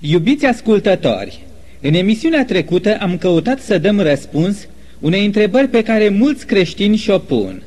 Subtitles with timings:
[0.00, 1.40] Iubiți ascultători,
[1.80, 4.66] în emisiunea trecută am căutat să dăm răspuns
[5.00, 7.62] unei întrebări pe care mulți creștini și-o pun.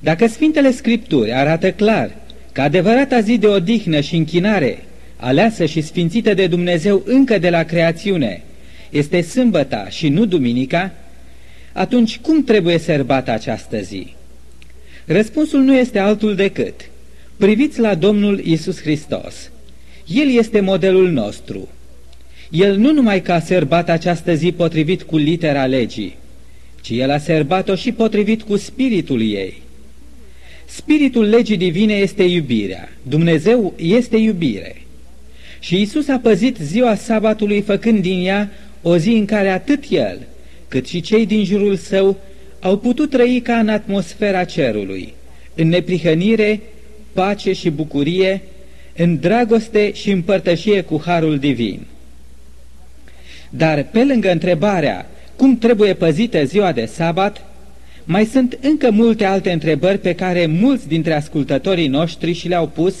[0.00, 2.10] Dacă Sfintele Scripturi arată clar
[2.52, 4.84] că adevărata zi de odihnă și închinare,
[5.16, 8.42] aleasă și sfințită de Dumnezeu încă de la creațiune,
[8.90, 10.92] este sâmbăta și nu duminica,
[11.72, 14.14] atunci cum trebuie sărbată această zi?
[15.04, 16.74] Răspunsul nu este altul decât
[17.36, 19.50] priviți la Domnul Isus Hristos.
[20.06, 21.68] El este modelul nostru.
[22.50, 26.16] El nu numai că a sărbat această zi potrivit cu litera legii,
[26.80, 29.62] ci el a sărbat-o și potrivit cu spiritul ei.
[30.64, 32.88] Spiritul legii divine este iubirea.
[33.02, 34.82] Dumnezeu este iubire.
[35.58, 38.50] Și Isus a păzit ziua sabatului făcând din ea
[38.82, 40.18] o zi în care atât el,
[40.68, 42.16] cât și cei din jurul său
[42.60, 45.14] au putut trăi ca în atmosfera cerului,
[45.54, 46.60] în neprihănire,
[47.12, 48.42] pace și bucurie,
[48.96, 51.80] în dragoste și împărtășie cu harul divin.
[53.50, 57.44] Dar pe lângă întrebarea cum trebuie păzită ziua de sabat,
[58.04, 62.94] mai sunt încă multe alte întrebări pe care mulți dintre ascultătorii noștri și le-au pus,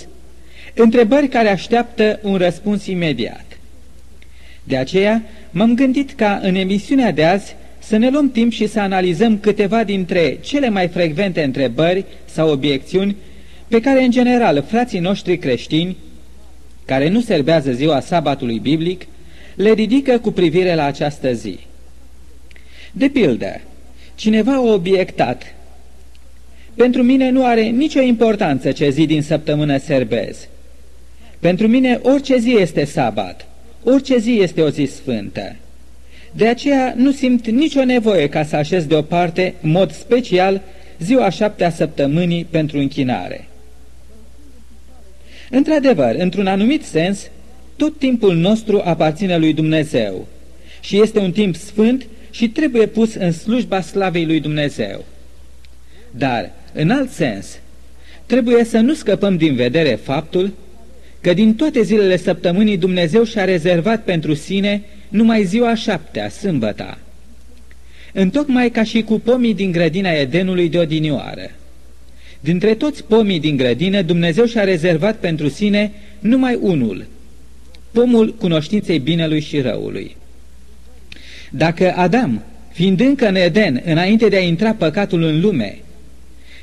[0.74, 3.44] întrebări care așteaptă un răspuns imediat.
[4.64, 8.80] De aceea m-am gândit ca în emisiunea de azi să ne luăm timp și să
[8.80, 13.16] analizăm câteva dintre cele mai frecvente întrebări sau obiecțiuni
[13.68, 15.96] pe care în general frații noștri creștini,
[16.84, 19.06] care nu serbează ziua sabatului biblic,
[19.54, 21.58] le ridică cu privire la această zi.
[22.92, 23.60] De pildă,
[24.14, 25.54] cineva a obiectat,
[26.74, 30.48] pentru mine nu are nicio importanță ce zi din săptămână serbez.
[31.38, 33.46] Pentru mine orice zi este sabat,
[33.84, 35.56] orice zi este o zi sfântă.
[36.32, 40.60] De aceea nu simt nicio nevoie ca să așez deoparte, în mod special,
[40.98, 43.48] ziua șaptea săptămânii pentru închinare.
[45.50, 47.30] Într-adevăr, într-un anumit sens,
[47.76, 50.26] tot timpul nostru aparține lui Dumnezeu
[50.80, 55.04] și este un timp sfânt și trebuie pus în slujba slavei lui Dumnezeu.
[56.10, 57.58] Dar, în alt sens,
[58.26, 60.52] trebuie să nu scăpăm din vedere faptul
[61.20, 66.98] că din toate zilele săptămânii Dumnezeu și-a rezervat pentru sine numai ziua șaptea, sâmbăta.
[68.12, 71.50] Întocmai ca și cu pomii din grădina Edenului de odinioară.
[72.40, 77.06] Dintre toți pomii din grădină, Dumnezeu și-a rezervat pentru sine numai unul,
[77.92, 80.16] pomul cunoștinței binelui și răului.
[81.50, 82.42] Dacă Adam,
[82.72, 85.78] fiind încă în Eden, înainte de a intra păcatul în lume,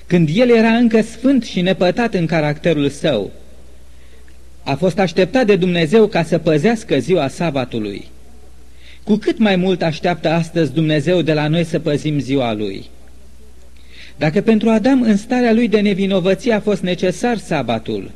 [0.08, 3.32] când el era încă sfânt și nepătat în caracterul său,
[4.64, 8.08] a fost așteptat de Dumnezeu ca să păzească ziua sabatului.
[9.04, 12.90] Cu cât mai mult așteaptă astăzi Dumnezeu de la noi să păzim ziua Lui.
[14.18, 18.12] Dacă pentru Adam în starea lui de nevinovăție a fost necesar sabatul,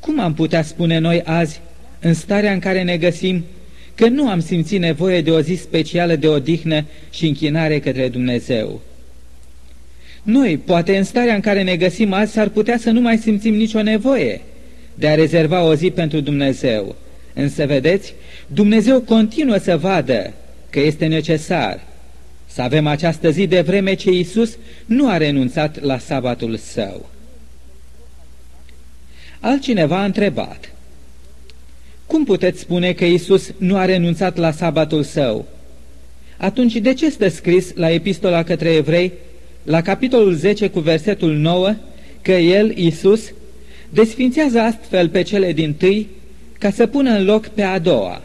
[0.00, 1.60] cum am putea spune noi azi,
[2.00, 3.44] în starea în care ne găsim,
[3.94, 8.80] că nu am simțit nevoie de o zi specială de odihnă și închinare către Dumnezeu?
[10.22, 13.54] Noi, poate în starea în care ne găsim azi, s-ar putea să nu mai simțim
[13.54, 14.40] nicio nevoie
[14.94, 16.96] de a rezerva o zi pentru Dumnezeu.
[17.34, 18.14] Însă, vedeți,
[18.46, 20.32] Dumnezeu continuă să vadă
[20.70, 21.80] că este necesar
[22.52, 27.08] să avem această zi de vreme ce Iisus nu a renunțat la sabatul său.
[29.40, 30.72] Altcineva a întrebat,
[32.06, 35.46] Cum puteți spune că Iisus nu a renunțat la sabatul său?
[36.36, 39.12] Atunci de ce stă scris la epistola către evrei,
[39.62, 41.74] la capitolul 10 cu versetul 9,
[42.22, 43.32] că El, Iisus,
[43.90, 46.08] desfințează astfel pe cele din tâi
[46.58, 48.22] ca să pună în loc pe a doua?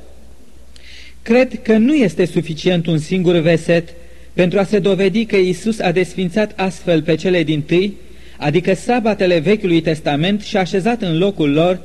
[1.22, 3.94] Cred că nu este suficient un singur verset
[4.34, 7.94] pentru a se dovedi că Isus a desfințat astfel pe cele din tâi,
[8.38, 11.80] adică sabatele Vechiului Testament și a așezat în locul lor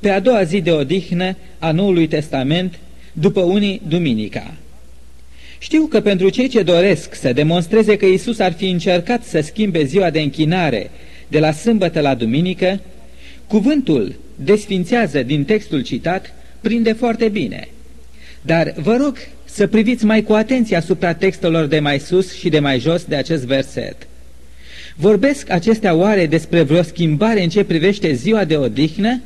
[0.00, 2.78] pe a doua zi de odihnă a Noului Testament,
[3.12, 4.54] după unii duminica.
[5.58, 9.84] Știu că pentru cei ce doresc să demonstreze că Isus ar fi încercat să schimbe
[9.84, 10.90] ziua de închinare
[11.28, 12.80] de la sâmbătă la duminică,
[13.46, 17.68] cuvântul desfințează din textul citat prinde foarte bine.
[18.42, 19.16] Dar vă rog
[19.54, 23.16] să priviți mai cu atenție asupra textelor de mai sus și de mai jos de
[23.16, 23.96] acest verset.
[24.96, 29.20] Vorbesc acestea oare despre vreo schimbare în ce privește ziua de odihnă?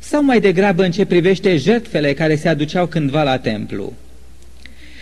[0.00, 3.92] Sau mai degrabă în ce privește jertfele care se aduceau cândva la templu?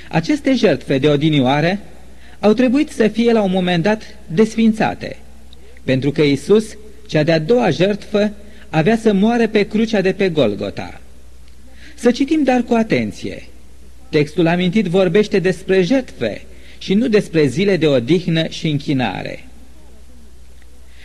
[0.09, 1.81] Aceste jertfe de odinioare
[2.41, 5.17] au trebuit să fie la un moment dat desfințate,
[5.85, 6.77] pentru că Isus,
[7.09, 8.33] cea de-a doua jertfă,
[8.69, 11.01] avea să moare pe crucea de pe Golgota.
[11.95, 13.43] Să citim dar cu atenție–
[14.13, 16.43] Textul amintit vorbește despre jertfe
[16.79, 19.45] și nu despre zile de odihnă și închinare.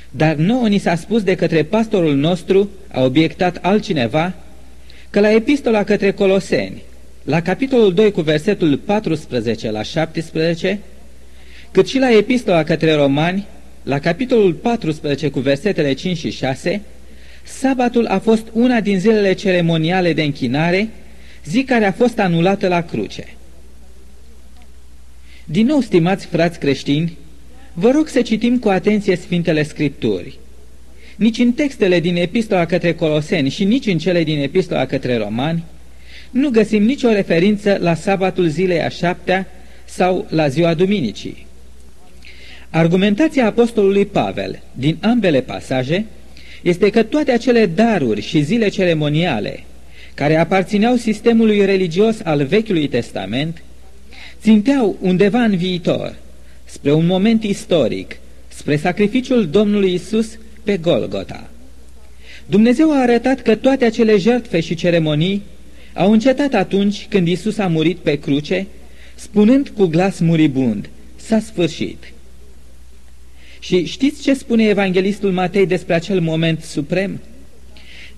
[0.10, 4.34] Dar nouă ni s-a spus de către pastorul nostru, a obiectat altcineva,
[5.10, 6.82] că la epistola către Coloseni,
[7.24, 10.80] la capitolul 2 cu versetul 14 la 17,
[11.72, 13.48] cât și la epistola către Romani,
[13.84, 16.82] la capitolul 14 cu versetele 5 și 6,
[17.44, 20.90] sabatul a fost una din zilele ceremoniale de închinare,
[21.50, 23.28] zi care a fost anulată la cruce.
[25.46, 27.18] Din nou, stimați frați creștini,
[27.74, 30.40] vă rog să citim cu atenție Sfintele Scripturi.
[31.16, 35.64] Nici în textele din epistola către Coloseni și nici în cele din epistola către Romani
[36.30, 39.48] nu găsim nicio referință la sabatul zilei a șaptea
[39.86, 41.46] sau la ziua duminicii.
[42.70, 46.06] Argumentația apostolului Pavel din ambele pasaje
[46.62, 49.64] este că toate acele daruri și zile ceremoniale
[50.18, 53.64] care aparțineau sistemului religios al Vechiului Testament
[54.42, 56.16] ținteau undeva în viitor,
[56.66, 58.18] spre un moment istoric,
[58.48, 61.50] spre sacrificiul Domnului Isus pe Golgota.
[62.46, 65.42] Dumnezeu a arătat că toate acele jertfe și ceremonii
[65.94, 68.68] au încetat atunci când Isus a murit pe cruce,
[69.16, 72.14] spunând cu glas muribund, s-a sfârșit.
[73.60, 77.20] Și știți ce spune evanghelistul Matei despre acel moment suprem?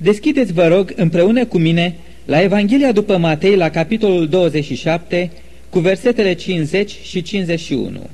[0.01, 5.31] Deschideți, vă rog, împreună cu mine la Evanghelia după Matei, la capitolul 27,
[5.69, 8.10] cu versetele 50 și 51.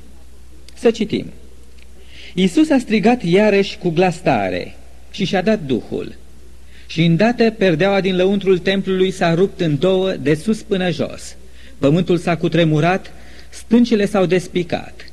[0.74, 1.26] Să citim.
[2.34, 4.76] Iisus a strigat iarăși cu glas tare
[5.10, 6.14] și și-a dat Duhul.
[6.86, 11.36] Și îndată perdeaua din lăuntrul templului s-a rupt în două de sus până jos.
[11.78, 13.12] Pământul s-a cutremurat,
[13.50, 15.10] stâncile s-au despicat.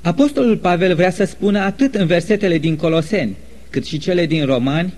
[0.00, 3.36] Apostolul Pavel vrea să spună atât în versetele din Coloseni,
[3.70, 4.92] cât și cele din Romani,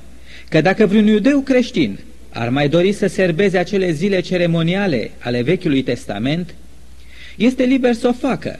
[0.48, 1.98] că dacă vreun iudeu creștin
[2.30, 6.54] ar mai dori să serbeze acele zile ceremoniale ale Vechiului Testament,
[7.36, 8.58] este liber să o facă.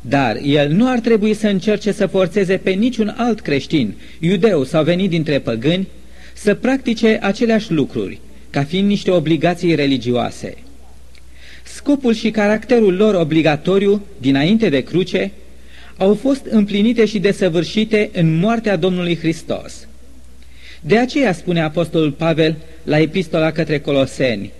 [0.00, 4.84] Dar el nu ar trebui să încerce să forțeze pe niciun alt creștin, iudeu sau
[4.84, 5.88] venit dintre păgâni,
[6.32, 10.56] să practice aceleași lucruri, ca fiind niște obligații religioase.
[11.62, 15.30] Scopul și caracterul lor obligatoriu, dinainte de cruce,
[15.96, 19.86] au fost împlinite și desăvârșite în moartea Domnului Hristos.
[20.84, 24.52] De aceea spune Apostolul Pavel la epistola către Coloseni,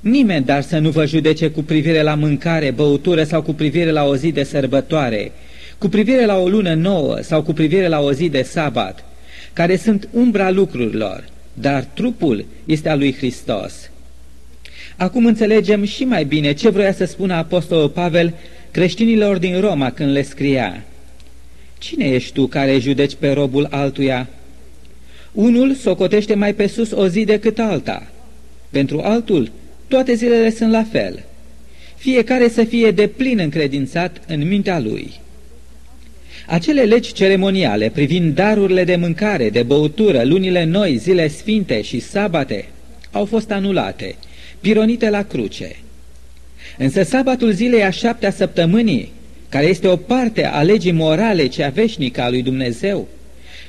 [0.00, 4.04] Nimeni dar să nu vă judece cu privire la mâncare, băutură sau cu privire la
[4.04, 5.32] o zi de sărbătoare,
[5.78, 9.04] cu privire la o lună nouă sau cu privire la o zi de sabat,
[9.52, 11.24] care sunt umbra lucrurilor,
[11.54, 13.90] dar trupul este al lui Hristos.
[14.96, 18.34] Acum înțelegem și mai bine ce vroia să spună Apostolul Pavel
[18.70, 20.82] creștinilor din Roma când le scria
[21.78, 24.28] Cine ești tu care judeci pe robul altuia?
[25.32, 28.06] Unul socotește mai pe sus o zi decât alta.
[28.70, 29.50] Pentru altul,
[29.88, 31.24] toate zilele sunt la fel.
[31.96, 35.12] Fiecare să fie de plin încredințat în mintea lui.
[36.46, 42.68] Acele legi ceremoniale privind darurile de mâncare, de băutură, lunile noi, zile sfinte și sabate
[43.10, 44.14] au fost anulate,
[44.60, 45.76] pironite la cruce.
[46.78, 49.12] Însă sabatul zilei a șaptea săptămânii,
[49.48, 53.08] care este o parte a legii morale cea veșnică a lui Dumnezeu,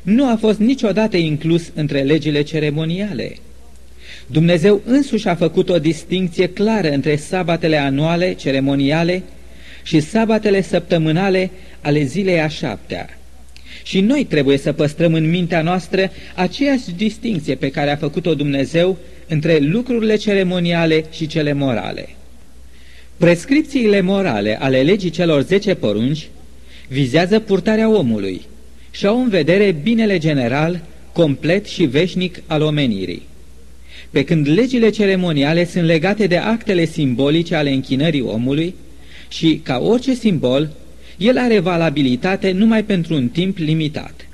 [0.02, 3.36] nu a fost niciodată inclus între legile ceremoniale.
[4.28, 9.24] Dumnezeu însuși a făcut o distinție clară între sabatele anuale, ceremoniale,
[9.84, 11.50] și sabatele săptămânale
[11.82, 13.20] ale zilei a șaptea.
[13.84, 18.98] Și noi trebuie să păstrăm în mintea noastră aceeași distinție pe care a făcut-o Dumnezeu
[19.28, 22.10] între lucrurile ceremoniale și cele morale.
[23.18, 26.28] Prescripțiile morale ale legii celor zece porunci
[26.88, 28.42] vizează purtarea omului
[28.92, 30.82] și au în vedere binele general,
[31.12, 33.30] complet și veșnic al omenirii.
[34.10, 38.76] Pe când legile ceremoniale sunt legate de actele simbolice ale închinării omului
[39.28, 40.70] și, ca orice simbol,
[41.18, 44.28] el are valabilitate numai pentru un timp limitat.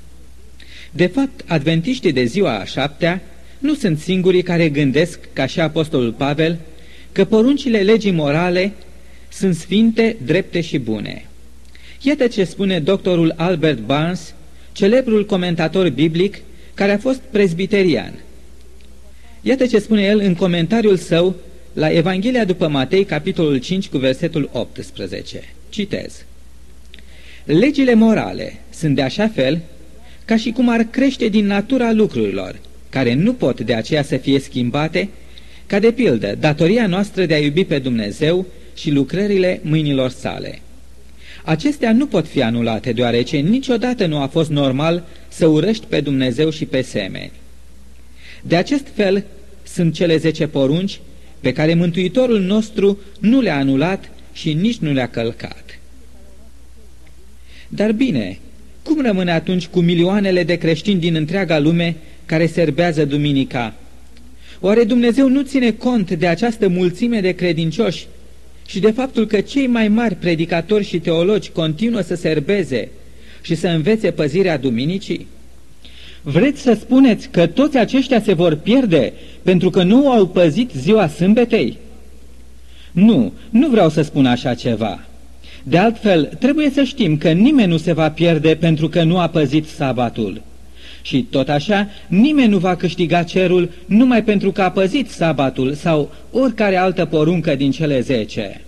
[0.90, 3.22] De fapt, adventiștii de ziua a șaptea
[3.58, 6.58] nu sunt singurii care gândesc, ca și apostolul Pavel,
[7.12, 8.72] că poruncile legii morale
[9.28, 11.26] sunt sfinte, drepte și bune.
[12.00, 14.34] Iată ce spune doctorul Albert Barnes,
[14.78, 16.38] celebrul comentator biblic
[16.74, 18.12] care a fost prezbiterian.
[19.40, 21.34] Iată ce spune el în comentariul său
[21.72, 25.54] la Evanghelia după Matei, capitolul 5, cu versetul 18.
[25.68, 26.24] Citez.
[27.44, 29.60] Legile morale sunt de așa fel
[30.24, 32.58] ca și cum ar crește din natura lucrurilor,
[32.88, 35.08] care nu pot de aceea să fie schimbate,
[35.66, 40.60] ca de pildă datoria noastră de a iubi pe Dumnezeu și lucrările mâinilor sale.
[41.48, 46.50] Acestea nu pot fi anulate, deoarece niciodată nu a fost normal să urăști pe Dumnezeu
[46.50, 47.32] și pe semeni.
[48.42, 49.24] De acest fel
[49.62, 51.00] sunt cele zece porunci
[51.40, 55.78] pe care Mântuitorul nostru nu le-a anulat și nici nu le-a călcat.
[57.68, 58.38] Dar bine,
[58.82, 63.74] cum rămâne atunci cu milioanele de creștini din întreaga lume care serbează duminica?
[64.60, 68.06] Oare Dumnezeu nu ține cont de această mulțime de credincioși
[68.68, 72.88] și de faptul că cei mai mari predicatori și teologi continuă să serbeze
[73.42, 75.26] și să învețe păzirea duminicii?
[76.22, 81.08] Vreți să spuneți că toți aceștia se vor pierde pentru că nu au păzit ziua
[81.08, 81.76] sâmbetei?
[82.92, 85.00] Nu, nu vreau să spun așa ceva.
[85.62, 89.28] De altfel, trebuie să știm că nimeni nu se va pierde pentru că nu a
[89.28, 90.42] păzit sabatul.
[91.08, 96.12] Și tot așa, nimeni nu va câștiga cerul numai pentru că a păzit sabatul sau
[96.30, 98.60] oricare altă poruncă din cele zece.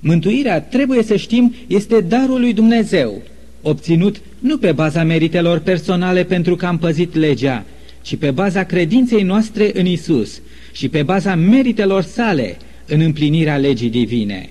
[0.00, 3.22] Mântuirea, trebuie să știm, este darul lui Dumnezeu,
[3.62, 7.64] obținut nu pe baza meritelor personale pentru că am păzit legea,
[8.02, 10.40] ci pe baza credinței noastre în Isus
[10.72, 14.48] și pe baza meritelor sale în împlinirea legii divine.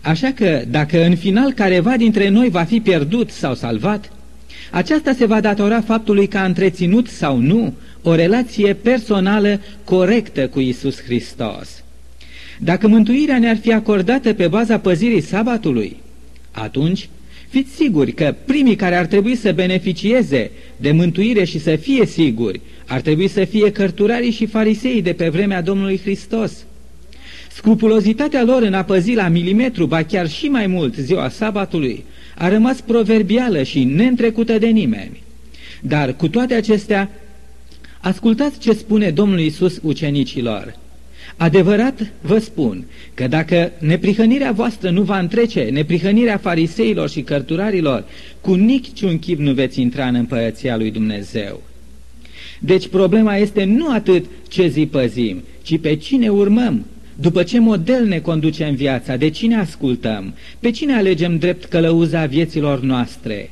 [0.00, 4.10] Așa că, dacă în final careva dintre noi va fi pierdut sau salvat,
[4.70, 10.60] aceasta se va datora faptului că a întreținut sau nu o relație personală corectă cu
[10.60, 11.82] Isus Hristos.
[12.58, 15.96] Dacă mântuirea ne-ar fi acordată pe baza păzirii sabatului,
[16.50, 17.08] atunci
[17.48, 22.60] fiți siguri că primii care ar trebui să beneficieze de mântuire și să fie siguri
[22.88, 26.52] ar trebui să fie cărturarii și farisei de pe vremea Domnului Hristos.
[27.52, 32.04] Scrupulozitatea lor în a păzi la milimetru, ba chiar și mai mult ziua sabatului,
[32.38, 35.22] a rămas proverbială și neîntrecută de nimeni.
[35.80, 37.10] Dar cu toate acestea,
[38.00, 40.76] ascultați ce spune Domnul Isus ucenicilor.
[41.36, 48.04] Adevărat vă spun că dacă neprihănirea voastră nu va întrece neprihănirea fariseilor și cărturarilor,
[48.40, 51.62] cu niciun chip nu veți intra în împărăția lui Dumnezeu.
[52.60, 56.84] Deci problema este nu atât ce zi păzim, ci pe cine urmăm,
[57.20, 62.80] după ce model ne conducem viața, de cine ascultăm, pe cine alegem drept călăuza vieților
[62.80, 63.50] noastre.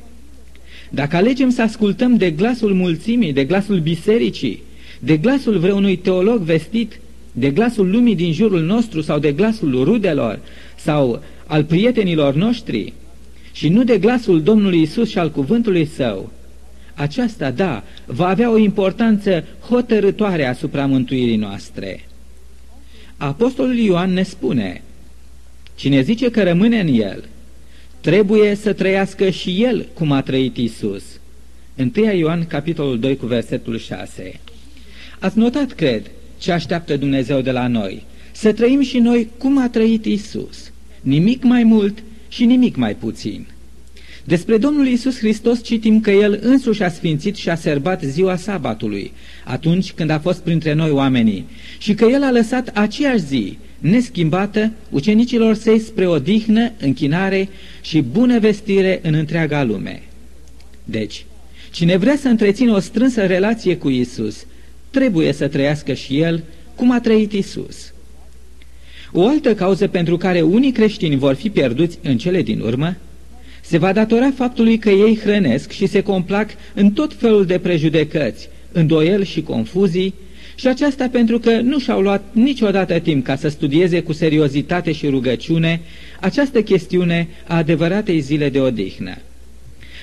[0.89, 4.63] Dacă alegem să ascultăm de glasul mulțimii, de glasul bisericii,
[4.99, 6.99] de glasul vreunui teolog vestit,
[7.31, 10.39] de glasul lumii din jurul nostru sau de glasul rudelor
[10.75, 12.93] sau al prietenilor noștri
[13.51, 16.31] și nu de glasul Domnului Isus și al cuvântului Său,
[16.93, 22.07] aceasta, da, va avea o importanță hotărătoare asupra mântuirii noastre.
[23.17, 24.81] Apostolul Ioan ne spune,
[25.75, 27.29] cine zice că rămâne în el,
[28.01, 31.03] trebuie să trăiască și el cum a trăit Isus.
[31.95, 34.39] 1 Ioan, capitolul 2, cu versetul 6.
[35.19, 38.05] Ați notat, cred, ce așteaptă Dumnezeu de la noi?
[38.31, 40.71] Să trăim și noi cum a trăit Isus.
[41.01, 43.47] Nimic mai mult și nimic mai puțin.
[44.27, 49.11] Despre Domnul Isus Hristos citim că El însuși a sfințit și a serbat ziua sabatului,
[49.45, 51.45] atunci când a fost printre noi oamenii,
[51.77, 57.49] și că El a lăsat aceeași zi, neschimbată, ucenicilor săi spre odihnă, închinare
[57.81, 60.03] și bună vestire în întreaga lume.
[60.83, 61.25] Deci,
[61.71, 64.45] cine vrea să întrețină o strânsă relație cu Isus,
[64.89, 66.43] trebuie să trăiască și el
[66.75, 67.93] cum a trăit Isus.
[69.11, 72.97] O altă cauză pentru care unii creștini vor fi pierduți în cele din urmă
[73.67, 78.49] se va datora faptului că ei hrănesc și se complac în tot felul de prejudecăți,
[78.71, 80.13] îndoieli și confuzii,
[80.55, 85.07] și aceasta pentru că nu și-au luat niciodată timp ca să studieze cu seriozitate și
[85.07, 85.81] rugăciune
[86.19, 89.17] această chestiune a adevăratei zile de odihnă.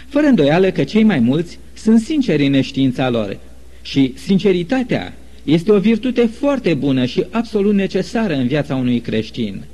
[0.08, 3.36] Fără îndoială că cei mai mulți sunt sinceri în neștiința lor
[3.82, 9.64] și sinceritatea este o virtute foarte bună și absolut necesară în viața unui creștin.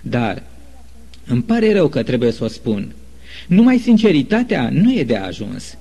[0.00, 0.42] Dar
[1.26, 2.88] îmi pare rău că trebuie să o spun–
[3.46, 5.76] numai sinceritatea nu e de ajuns.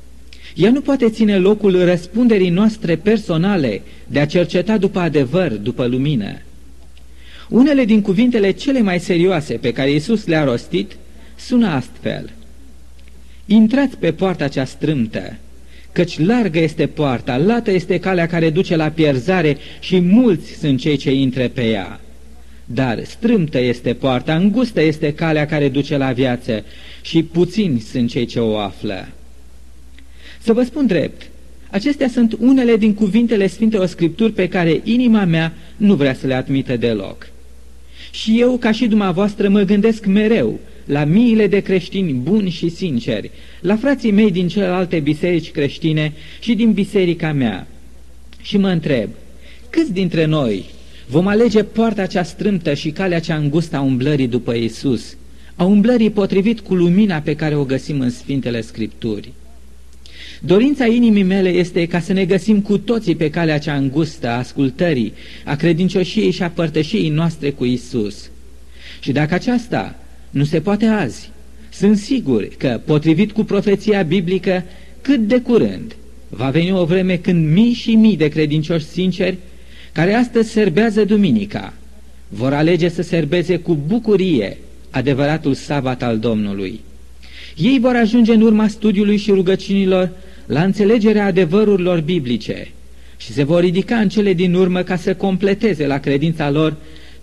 [0.56, 6.42] Ea nu poate ține locul răspunderii noastre personale de a cerceta după adevăr, după lumină.
[7.50, 10.92] Unele din cuvintele cele mai serioase pe care Iisus le-a rostit
[11.36, 12.30] sună astfel.
[13.46, 15.36] Intrați pe poarta cea strâmtă,
[15.92, 20.98] căci largă este poarta, lată este calea care duce la pierzare și mulți sunt cei
[20.98, 22.00] ce intre pe ea.
[22.66, 26.64] Dar strâmtă este poarta, îngustă este calea care duce la viață
[27.02, 29.08] și puțini sunt cei ce o află.
[30.42, 31.30] Să vă spun drept,
[31.70, 36.34] acestea sunt unele din cuvintele Sfintelor Scripturi pe care inima mea nu vrea să le
[36.34, 37.30] admită deloc.
[38.12, 43.32] Și eu, ca și dumneavoastră, mă gândesc mereu la miile de creștini buni și sinceri,
[43.62, 47.68] la frații mei din celelalte biserici creștine și din biserica mea.
[48.42, 49.10] Și mă întreb,
[49.70, 50.66] câți dintre noi
[51.14, 55.16] vom alege poarta cea strâmtă și calea cea îngustă a umblării după Isus,
[55.56, 59.32] a umblării potrivit cu lumina pe care o găsim în Sfintele Scripturi.
[60.42, 64.38] Dorința inimii mele este ca să ne găsim cu toții pe calea cea îngustă a
[64.38, 65.14] ascultării,
[65.46, 68.30] a credincioșiei și a părtășiei noastre cu Isus.
[69.00, 69.96] Și dacă aceasta
[70.30, 71.30] nu se poate azi,
[71.72, 74.64] sunt sigur că, potrivit cu profeția biblică,
[75.02, 75.96] cât de curând
[76.30, 79.38] va veni o vreme când mii și mii de credincioși sinceri
[79.94, 81.74] care astăzi serbează duminica,
[82.28, 84.58] vor alege să serbeze cu bucurie
[84.90, 86.80] adevăratul sabat al Domnului.
[87.58, 90.10] Ei vor ajunge în urma studiului și rugăciunilor
[90.46, 92.72] la înțelegerea adevărurilor biblice
[93.18, 96.76] și se vor ridica în cele din urmă ca să completeze la credința lor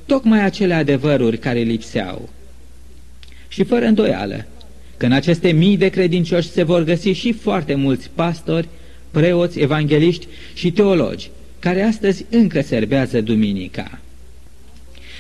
[0.07, 2.29] tocmai acele adevăruri care lipseau.
[3.49, 4.47] Și fără îndoială,
[4.97, 8.69] că în aceste mii de credincioși se vor găsi și foarte mulți pastori,
[9.11, 14.01] preoți, evangeliști și teologi, care astăzi încă serbează duminica.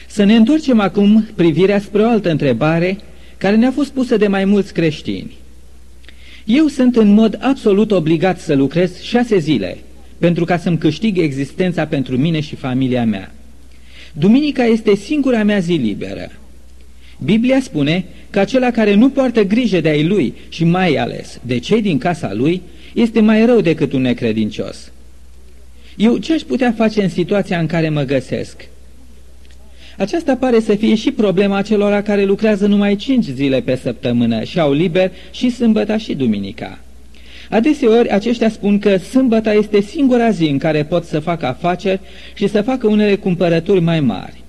[0.09, 2.99] Să ne întoarcem acum privirea spre o altă întrebare
[3.38, 5.37] care ne-a fost pusă de mai mulți creștini.
[6.44, 9.78] Eu sunt în mod absolut obligat să lucrez șase zile
[10.18, 13.35] pentru ca să-mi câștig existența pentru mine și familia mea.
[14.12, 16.30] Duminica este singura mea zi liberă.
[17.25, 21.59] Biblia spune că acela care nu poartă grijă de ai lui și mai ales de
[21.59, 22.62] cei din casa lui
[22.94, 24.92] este mai rău decât un necredincios.
[26.00, 28.69] Eu ce aș putea face în situația în care mă găsesc?
[29.99, 34.61] Aceasta pare să fie și problema celor care lucrează numai cinci zile pe săptămână și
[34.61, 36.78] au liber și sâmbăta și duminica.
[37.50, 42.00] Adeseori aceștia spun că sâmbăta este singura zi în care pot să facă afaceri
[42.35, 44.42] și să facă unele cumpărături mai mari.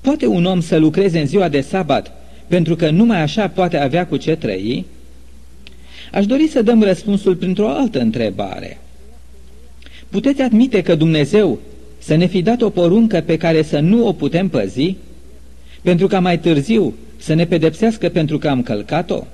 [0.00, 2.12] Poate un om să lucreze în ziua de sabat
[2.46, 4.86] pentru că numai așa poate avea cu ce trăi?
[6.12, 8.78] Aș dori să dăm răspunsul printr-o altă întrebare.
[10.10, 11.58] Puteți admite că Dumnezeu
[11.98, 14.96] să ne fi dat o poruncă pe care să nu o putem păzi,
[15.82, 19.24] pentru ca mai târziu să ne pedepsească pentru că am călcat-o?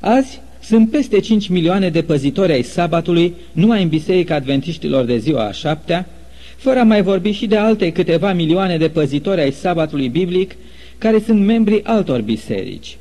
[0.00, 5.46] Azi sunt peste 5 milioane de păzitori ai sabatului numai în Biserica Adventiștilor de ziua
[5.46, 6.08] a șaptea,
[6.56, 10.54] fără a mai vorbi și de alte câteva milioane de păzitori ai sabatului biblic
[10.98, 12.96] care sunt membri altor biserici.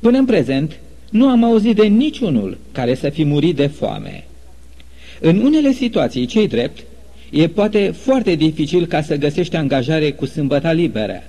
[0.00, 0.78] Până în prezent,
[1.10, 4.24] nu am auzit de niciunul care să fi murit de foame.
[5.24, 6.84] În unele situații, cei drept,
[7.30, 11.22] e poate foarte dificil ca să găsești angajare cu sâmbăta liberă.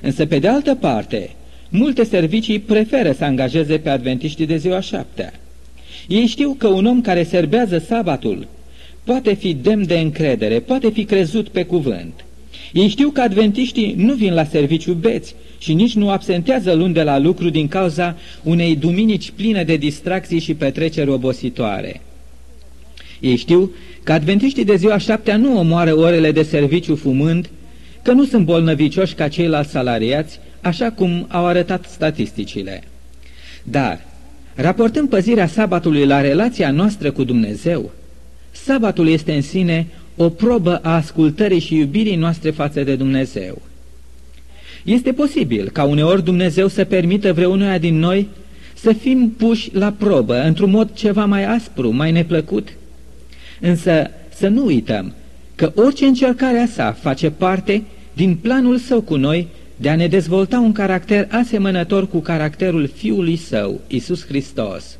[0.00, 1.30] Însă, pe de altă parte,
[1.68, 5.32] multe servicii preferă să angajeze pe adventiștii de ziua șaptea.
[6.08, 8.46] Ei știu că un om care serbează sabatul
[9.04, 12.24] poate fi demn de încredere, poate fi crezut pe cuvânt.
[12.72, 17.02] Ei știu că adventiștii nu vin la serviciu beți și nici nu absentează luni de
[17.02, 22.00] la lucru din cauza unei duminici pline de distracții și petreceri obositoare.
[23.20, 23.70] Ei știu
[24.02, 27.48] că adventiștii de ziua șaptea nu omoară orele de serviciu fumând,
[28.02, 32.82] că nu sunt bolnăvicioși ca ceilalți salariați, așa cum au arătat statisticile.
[33.62, 34.00] Dar,
[34.54, 37.90] raportând păzirea sabatului la relația noastră cu Dumnezeu,
[38.50, 43.62] sabatul este în sine o probă a ascultării și iubirii noastre față de Dumnezeu.
[44.84, 48.28] Este posibil ca uneori Dumnezeu să permită vreunuia din noi
[48.74, 52.68] să fim puși la probă într-un mod ceva mai aspru, mai neplăcut,
[53.60, 55.12] Însă să nu uităm
[55.54, 60.06] că orice încercare a sa face parte din planul său cu noi de a ne
[60.06, 64.98] dezvolta un caracter asemănător cu caracterul Fiului Său, Isus Hristos.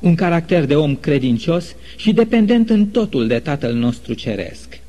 [0.00, 4.80] Un caracter de om credincios și dependent în totul de Tatăl nostru Ceresc.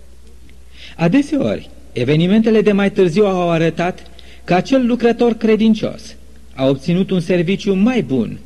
[0.96, 4.12] Adeseori, evenimentele de mai târziu au arătat
[4.44, 6.16] că acel lucrător credincios
[6.54, 8.40] a obținut un serviciu mai bun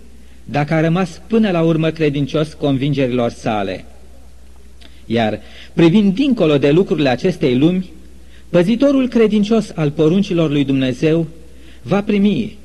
[0.45, 3.85] dacă a rămas până la urmă credincios convingerilor sale–
[5.11, 5.39] iar
[5.73, 7.89] privind dincolo de lucrurile acestei lumi,
[8.49, 11.27] păzitorul credincios al poruncilor lui Dumnezeu
[11.81, 12.57] va primi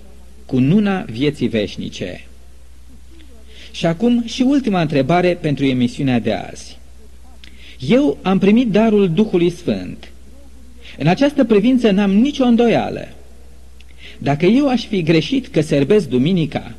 [0.46, 2.26] cu nuna vieții veșnice.
[3.70, 6.78] Și acum și ultima întrebare pentru emisiunea de azi.
[7.88, 10.10] Eu am primit darul Duhului Sfânt.
[10.98, 13.08] În această privință n-am nicio îndoială.
[14.18, 16.74] Dacă eu aș fi greșit că serbesc duminica,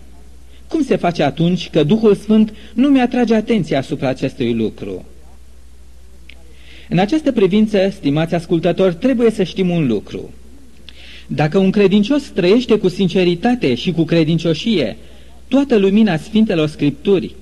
[0.67, 5.05] cum se face atunci că Duhul Sfânt nu mi-atrage atenția asupra acestui lucru?
[6.89, 10.33] În această privință, stimați ascultători, trebuie să știm un lucru.
[11.27, 14.97] Dacă un credincios trăiește cu sinceritate și cu credincioșie
[15.47, 17.35] toată lumina Sfintelor Scripturi,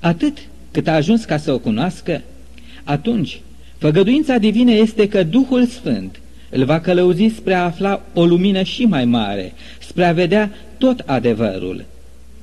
[0.00, 0.38] atât
[0.70, 2.22] cât a ajuns ca să o cunoască,
[2.84, 3.40] atunci
[3.78, 8.84] făgăduința divină este că Duhul Sfânt îl va călăuzi spre a afla o lumină și
[8.84, 11.84] mai mare, spre a vedea tot adevărul.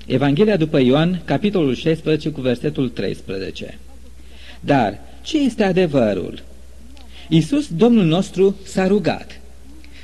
[0.06, 3.78] Evanghelia după Ioan, capitolul 16, cu versetul 13.
[4.60, 6.44] Dar ce este adevărul?
[7.28, 9.40] Iisus, Domnul nostru, s-a rugat.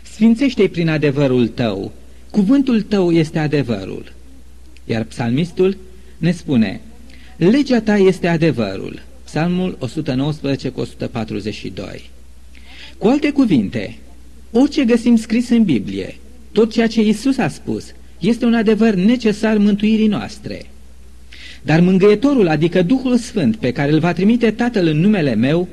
[0.03, 1.91] Sfințește-i prin adevărul tău.
[2.31, 4.13] Cuvântul tău este adevărul.
[4.85, 5.77] Iar psalmistul
[6.17, 6.81] ne spune,
[7.37, 9.01] legea ta este adevărul.
[9.23, 12.09] Psalmul 119 cu 142.
[12.97, 13.97] Cu alte cuvinte,
[14.51, 16.17] orice găsim scris în Biblie,
[16.51, 17.85] tot ceea ce Iisus a spus,
[18.19, 20.65] este un adevăr necesar mântuirii noastre.
[21.65, 25.67] Dar mângâietorul, adică Duhul Sfânt, pe care îl va trimite Tatăl în numele meu,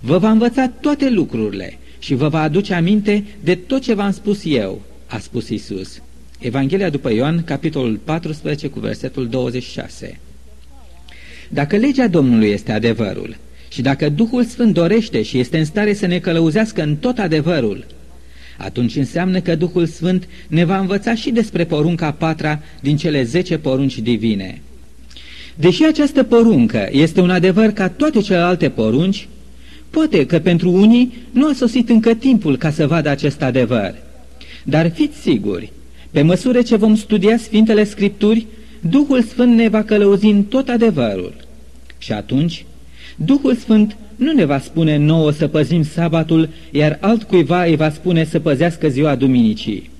[0.00, 4.40] vă va învăța toate lucrurile și vă va aduce aminte de tot ce v-am spus
[4.44, 6.02] eu, a spus Isus.
[6.38, 10.18] Evanghelia după Ioan, capitolul 14, cu versetul 26.
[11.48, 13.36] Dacă legea Domnului este adevărul
[13.68, 17.86] și dacă Duhul Sfânt dorește și este în stare să ne călăuzească în tot adevărul,
[18.56, 23.58] atunci înseamnă că Duhul Sfânt ne va învăța și despre porunca patra din cele zece
[23.58, 24.60] porunci divine.
[25.60, 29.28] Deși această poruncă este un adevăr ca toate celelalte porunci,
[29.90, 33.94] poate că pentru unii nu a sosit încă timpul ca să vadă acest adevăr.
[34.64, 35.72] Dar fiți siguri,
[36.10, 38.46] pe măsură ce vom studia Sfintele Scripturi,
[38.80, 41.34] Duhul Sfânt ne va călăuzi în tot adevărul.
[41.98, 42.64] Și atunci,
[43.16, 48.24] Duhul Sfânt nu ne va spune nouă să păzim sabatul, iar altcuiva îi va spune
[48.24, 49.90] să păzească ziua duminicii.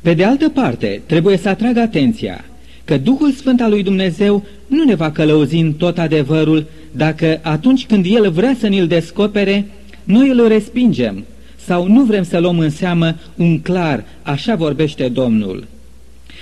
[0.00, 2.44] Pe de altă parte, trebuie să atrag atenția
[2.92, 7.86] că Duhul Sfânt al lui Dumnezeu nu ne va călăuzi în tot adevărul dacă atunci
[7.86, 9.66] când El vrea să ne-l descopere,
[10.04, 11.24] noi îl respingem
[11.56, 15.66] sau nu vrem să luăm în seamă un clar, așa vorbește Domnul.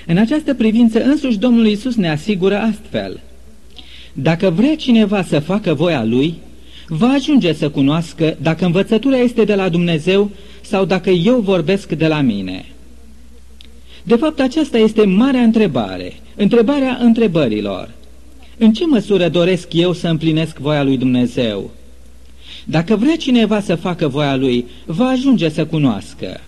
[0.06, 3.20] În această privință însuși Domnul Iisus ne asigură astfel.
[4.12, 6.34] Dacă vrea cineva să facă voia Lui,
[6.88, 12.06] va ajunge să cunoască dacă învățătura este de la Dumnezeu sau dacă eu vorbesc de
[12.06, 12.64] la mine.
[14.02, 17.90] De fapt, aceasta este marea întrebare, întrebarea întrebărilor.
[18.58, 21.70] În ce măsură doresc eu să împlinesc voia lui Dumnezeu?
[22.64, 26.40] Dacă vrea cineva să facă voia lui, va ajunge să cunoască.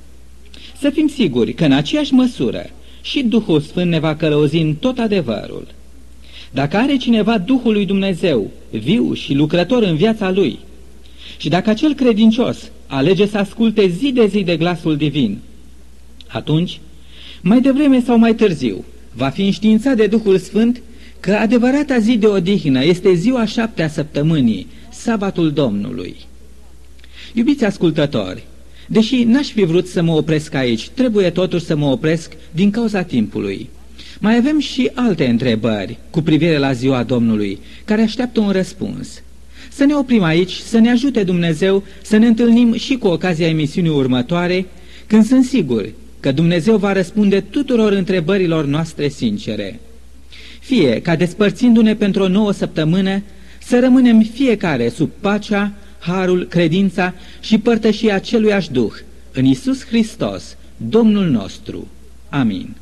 [0.79, 2.71] Să fim siguri că în aceeași măsură
[3.03, 5.67] și Duhul Sfânt ne va călăuzi în tot adevărul.
[6.51, 10.59] Dacă are cineva Duhul lui Dumnezeu, viu și lucrător în viața lui,
[11.37, 15.38] și dacă acel credincios alege să asculte zi de zi de glasul divin,
[16.27, 16.81] atunci,
[17.43, 20.83] mai devreme sau mai târziu, va fi înștiințat de Duhul Sfânt
[21.21, 26.17] că adevărata zi de odihnă este ziua șaptea săptămânii, sabatul Domnului.
[27.35, 28.45] Iubiți ascultători,
[28.87, 33.03] deși n-aș fi vrut să mă opresc aici, trebuie totuși să mă opresc din cauza
[33.03, 33.69] timpului.
[34.21, 39.23] Mai avem și alte întrebări cu privire la ziua Domnului, care așteaptă un răspuns.
[39.71, 43.91] Să ne oprim aici, să ne ajute Dumnezeu să ne întâlnim și cu ocazia emisiunii
[43.91, 44.67] următoare,
[45.07, 45.89] când sunt sigur
[46.23, 49.81] că Dumnezeu va răspunde tuturor întrebărilor noastre sincere.
[50.61, 53.23] Fie ca despărțindu-ne pentru o nouă săptămână,
[53.63, 58.93] să rămânem fiecare sub pacea, harul, credința și părtășia aceluiași Duh,
[59.33, 61.89] în Isus Hristos, Domnul nostru.
[62.29, 62.75] Amin.